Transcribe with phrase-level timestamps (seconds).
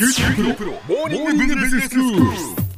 [0.00, 2.70] 九州大学モーニングビジネススクール。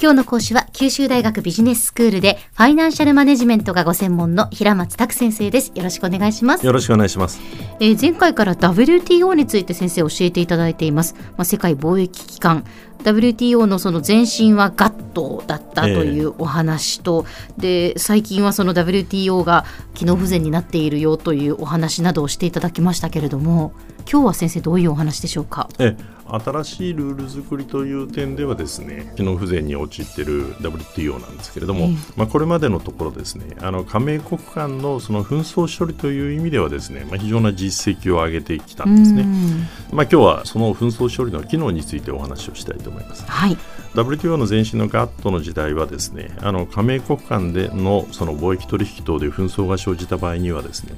[0.00, 5.72] 今日の講師は九州大学ビジネススクールでファイナンシャルマネジメントがご専門の平松卓先生です。
[5.74, 6.64] よろしくお願いします。
[6.64, 7.40] よろしくお願いします。
[7.80, 12.64] えー前回から WTO について先生教えていただいています、まあ、世界貿易機関。
[13.02, 17.26] WTO のその前身は GATT だったというお話と、
[17.58, 19.64] で最近はその WTO が
[19.94, 23.72] 機能不全になっているよというお話などをしていただきましたけれども
[24.10, 25.68] 今日は先生どういうお話でしょうか？
[25.78, 25.96] え
[26.40, 39.22] 新しいルール作りという点ではですね機能不全に陥っている WTO なんですけれども、ええまあ、これまでのところですねあの加盟国間のその紛争処理という意味ではですね、まあ、非常な実績を上げてきたんですね。
[39.22, 43.24] うんまあ、今日はその紛争処理の機能についてお話をしたいと思います。
[43.30, 43.56] はい
[43.94, 50.94] WTO の前身の GATT の時代はですねあの加盟国間でのその貿易取引等で紛争が生じた場合にはですね、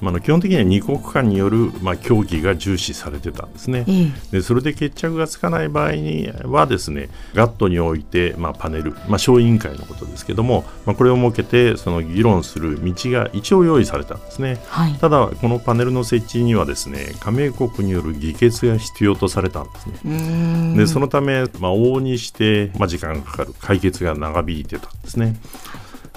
[0.00, 3.84] まあ、あの基本的には2国間による、まあ、協議が重視されてたんですね。
[3.88, 14.58] ええでそれで決着がつかない場合にはですね GATT において、まあ、パネル、まあ、小委員会のことですけども、まあ、これを設けてその議論する道が一応用意されたんですね。
[14.68, 20.76] はいただこのパネルの設置にはですね加盟国による議決が必要とされたんですね。
[20.76, 25.36] でそのため、まあ、往々にして、まあ、時間がかかる解決が長引いてたんですね。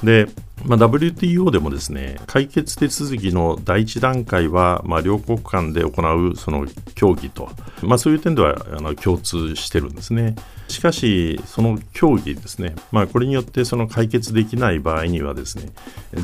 [0.04, 0.28] で、
[0.66, 7.50] まあ、WTO でもですね解決手続きの第一段階は、まあ、両国間で行うその協議と、
[7.82, 10.36] まあ、そういう点ではあの共通してるんですね。
[10.68, 15.70] しかし、その協議ですね、まあ、これによってその解決できない場合にはですね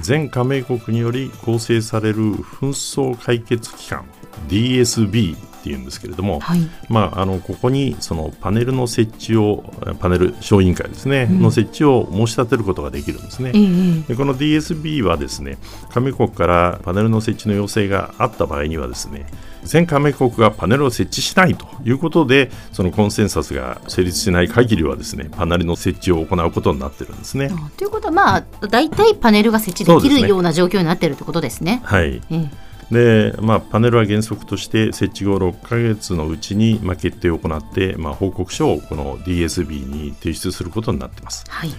[0.02, 4.06] 全加盟国により構成される紛争解決機関
[4.48, 5.36] DSB
[5.68, 9.64] っていうんですけれども、はいまあ、あのここにそのパネルの設置を
[10.00, 13.52] パネル小委員会ですね、うんの設置を申し立てることができるんですね。
[13.54, 15.58] ええでこの DSB はですね
[15.90, 19.26] 加盟国からパネルの設置の要請があった場合にはですね
[19.64, 27.50] 全加盟国がパネルを設置しないということでそのコンセンサスが成立しない限りはですねパネルの設置を行うことになってるんですね。
[27.52, 31.82] あということはまあ大体パネルが設置できるような状況になっているということですね。
[31.84, 32.50] はいえ
[32.92, 41.44] でまあ、パネルは原則として設置後6ヶ月のうちに、まあ、決定を行って、まあ、報告書をこの DSB に提出することになっています。
[41.50, 41.74] はい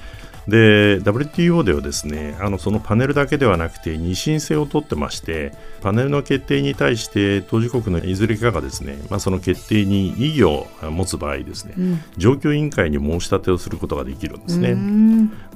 [0.48, 5.52] で WTO ではですねあのそのパネルだけではなくて二審制を取ってまして
[5.82, 14.76] パネルの決定に対して当事国のいずれかがですね、まあ、その決定に異議を持つ場合ですね、うん状況委員会に申し立てをすることができるんですね。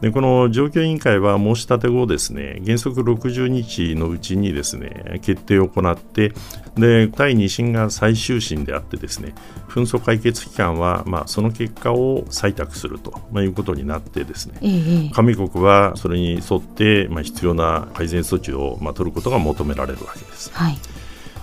[0.03, 6.33] でこの状況委員会は申し立て後ですね原則60日のうちにですね決定を行って
[6.75, 9.33] で第2審が最終審であってですね
[9.69, 20.51] 紛争解決機関は、まあ、その結果を採択すると、まあ、いうことになってですね加盟国はそれに沿って、まあ、必要な改善措置を、まあ、取ることが求められるわけです。
[20.53, 20.77] はい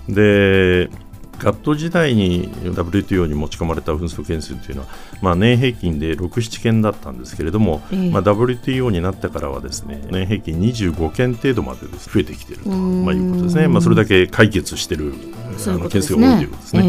[0.09, 0.89] で
[1.39, 4.87] ガット時代に WTO に持ち込まれた紛争件数というのは、
[5.21, 8.11] まあ、年平均で6、7件だったんですけれども、ええ。
[8.11, 15.13] まあ、WTO になってからはですね年平均25件程度までです増えてきていると、まあ、いうことですね、まあ、それだけ解決している
[15.67, 16.83] あの件数が多いということですね。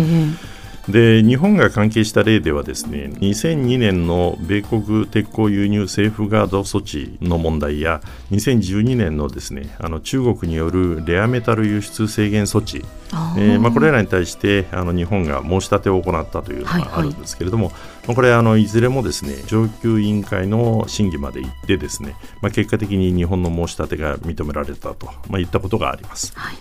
[0.89, 16.91] ええで日本が関係した例ではですね2002年の米国鉄鋼輸入セーフガード措置の問題や2012年のですねあの中国によるレアメタル輸出制限措置、あえーまあ、これらに対してあの日本が申し立てを行ったというのはいはい。
[16.91, 17.71] があるんですけれども、
[18.07, 26.33] まあ、これあのいずれもですね上級委員会の審議まで行ってですね、まあ、結果的に日本の申し立てが認められたと、まあ、いったことがあります。
[26.35, 26.57] はい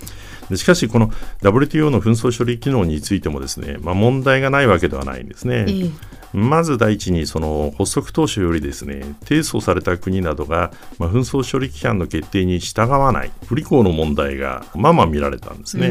[0.49, 1.09] でしかし、この
[1.41, 5.65] WTO の紛争処理機能についてもですね、まあ、問題がないわけではないんですね。
[5.67, 15.89] えーまず第一にその発足当初よりですね提訴された国などが、まあ、紛争処理機関の決定に従わない不履行の問題がまあまあ見られたんですね。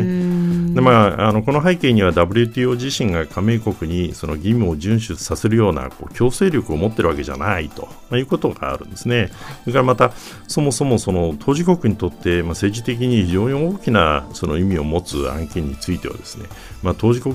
[0.75, 9.31] でまあ、あのこの背景には WTO 自身が加盟国にその義務を遵守させるようなこう強制力を持っているわけじゃないと、まあ、いうことがあるんですね。
[9.65, 10.13] それからまた
[10.47, 16.47] そもそもその当事国にとって、まあ、政治的に非常に大きなその意味を持つ案件についてはですね、
[16.83, 17.35] まあ、当事国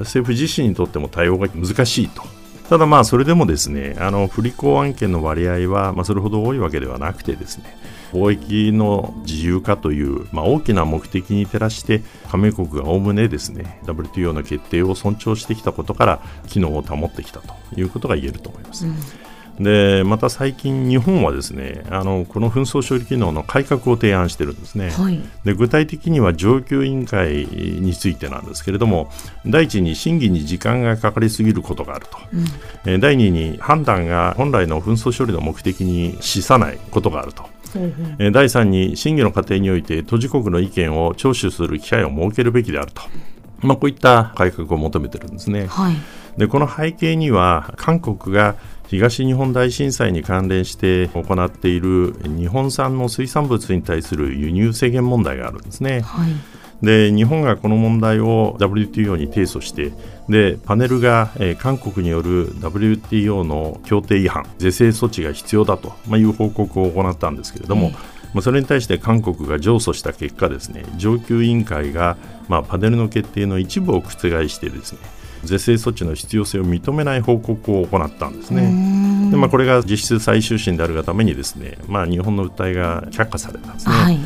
[0.00, 2.22] 政府自身にとっても対応が難しいと。
[2.68, 7.76] ただまあそれでもですねあの不履行案件の割合はまあそれほど多いわけではなくてですね
[8.12, 18.86] 貿易の自由化という、まあ、大きな目的に照らして加盟国がおおむねですね WTO の決定を尊重してきたことから機能を保ってきたということが言えると思います。
[19.60, 24.90] でまた最近、日本はですねあのこの紛争処理機能の改革を提案してるんですね。
[24.90, 29.10] はいで具体的には上級委員会についてなんですけれども
[29.44, 32.18] 第一に審議に時間がかかりすぎることがあると、
[32.86, 37.44] えー第二に判断が本来の紛争処理の目的に資さないことがあると、
[38.18, 43.02] えー第三に審議の過程において当事国の意見を聴取する機会を設けるべきであると。
[43.62, 45.66] まあ、こういった改革を求めてるんですね。
[45.66, 45.94] はい、
[46.36, 48.56] でこの背景には韓国が
[48.92, 56.02] 東日本大震災に関連して行っている日本産の水産物に対する輸入制限問題があるんですね。
[56.02, 56.32] はい
[56.82, 59.92] で日本がこの問題を WTO に提訴して
[60.28, 67.90] でパネルが、えー、韓国による WTO の協定違反是正措置が必要だと、まあ、いう報告を行ったんですけれども、
[68.34, 72.16] まあ、それに対して韓国が上訴した結果ですね上級委員会が、
[72.48, 74.98] まあ、パネルの決定の一部を覆してですね
[75.44, 79.30] 是正措置の必要性を認めない報告を行ったんですね。
[79.30, 83.94] でまあ、これが実質最終審であるがためにですね、まあ、日本の訴えが却下されたんですね。
[83.94, 84.18] はい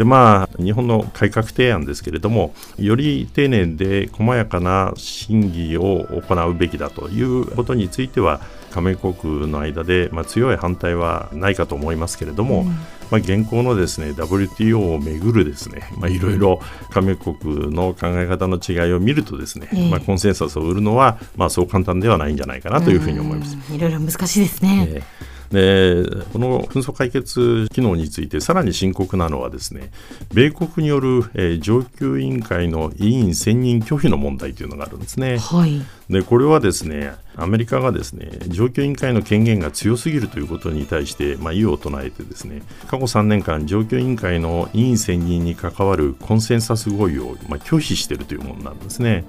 [0.00, 12.76] でまあ、日本の改革提案ですけれどもより丁寧で細やかな審議を行うべきだということについては加盟国の間で、まあ、強い反対はないかと思いますけれども、うん、ま
[13.12, 23.54] あ、現行のですね WTO をめぐるですね、まあ、いろいろ加盟国の考え方の違いを見るとですね、えー、まあ、コンセンサスを売るのは、まあ、そう簡単ではないんじゃないかなというふうに思います。
[23.70, 29.90] いろいろ難しいですね、えーでこの紛争解決機能についてさらに深刻なのはですね
[30.32, 35.38] 米国による、えー、上級委員会の委員選任拒否の問題というのがあるんですね。
[35.38, 49.24] はい、でこれはですねアメリカがですね上級委員会の権限が強すぎるということに対して、まあ、異を唱えてですね過去3年間上級委員会の委員選任に関わるコンセンサス合意を、まあ、拒否しているというものなんですね。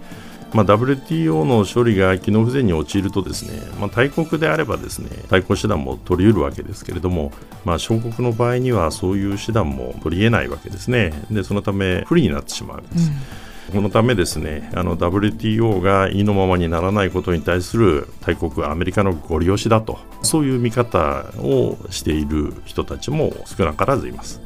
[0.53, 7.31] まあ、WTO の処理が機能不全に陥るとですね、まあ、大国であればですね対抗手段も取り得るわけですけれども、
[7.63, 11.13] まあ、小国の場合にはそういう手段も取り得ないわけですね。
[11.31, 13.09] でそのため不利になってしまうわけです。
[13.09, 13.51] うん。
[13.75, 24.42] このためですねあの WTO が意のままにならないことに対する大国アメリカのご利用しだとそういう見方をしている人たちも少なからずいます。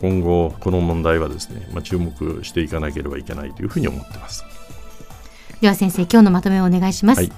[0.00, 4.44] 今後この問題はですね、まあ、注目していかなければいけないというふうに思っています
[5.60, 7.32] では先生今日のまとめをお願いします、はい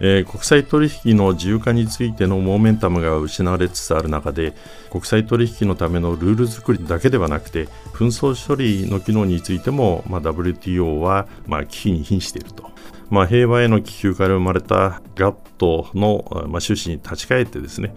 [0.00, 4.54] えー、国際取引の自由化についてのモーメンタムが失われつつある中で
[4.90, 12.70] 国際取引のためのルール作りだけではなくて紛争処理の機能についても、まあ、WTO は、まあ、危機に瀕していると。
[13.08, 17.94] まあ、平和への気球から生まれた GATT の、まあ、趣旨に立ち返ってですね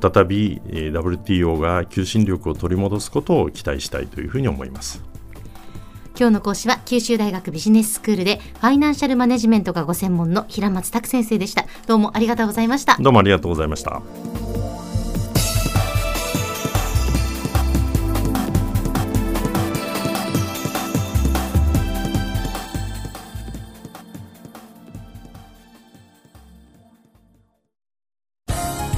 [0.00, 5.02] 再び WTO が求心力を取り戻すことを期待したいというふうに思います。
[6.18, 11.66] 今日の講師は九州大学ビジネススクールでファイナンシャルマネジメントがご専門の平松卓先生でした。
[11.86, 12.96] どうもありがとうございました。
[12.98, 14.00] どうもありがとうございました。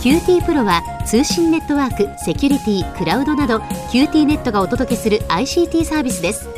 [0.01, 3.59] QT PRO は通信ネットワーク、セキュリティ、クラウドなど
[3.91, 6.58] QT ネットがお届けする ICT サービスです